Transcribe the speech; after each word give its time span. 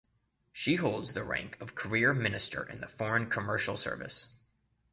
She 0.51 0.77
holds 0.77 1.13
the 1.13 1.23
rank 1.23 1.61
of 1.61 1.75
Career 1.75 2.11
Minister 2.11 2.67
in 2.67 2.81
the 2.81 2.87
Foreign 2.87 3.29
Commercial 3.29 3.77
Service. 3.77 4.33